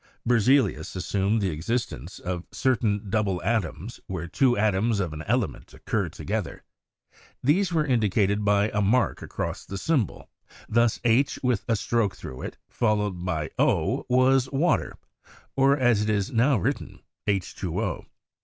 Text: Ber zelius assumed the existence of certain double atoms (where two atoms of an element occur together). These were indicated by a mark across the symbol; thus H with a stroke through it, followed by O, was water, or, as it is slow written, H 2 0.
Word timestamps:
Ber 0.25 0.39
zelius 0.39 0.95
assumed 0.95 1.43
the 1.43 1.51
existence 1.51 2.17
of 2.17 2.47
certain 2.51 3.07
double 3.11 3.39
atoms 3.43 3.99
(where 4.07 4.25
two 4.27 4.57
atoms 4.57 4.99
of 4.99 5.13
an 5.13 5.21
element 5.27 5.75
occur 5.75 6.09
together). 6.09 6.63
These 7.43 7.71
were 7.71 7.85
indicated 7.85 8.43
by 8.43 8.69
a 8.69 8.81
mark 8.81 9.21
across 9.21 9.63
the 9.63 9.77
symbol; 9.77 10.27
thus 10.67 10.99
H 11.03 11.37
with 11.43 11.63
a 11.67 11.75
stroke 11.75 12.15
through 12.15 12.41
it, 12.41 12.57
followed 12.67 13.23
by 13.23 13.51
O, 13.59 14.07
was 14.09 14.51
water, 14.51 14.97
or, 15.55 15.77
as 15.77 16.01
it 16.01 16.09
is 16.09 16.25
slow 16.33 16.57
written, 16.57 17.01
H 17.27 17.53
2 17.55 17.69
0. 17.71 18.07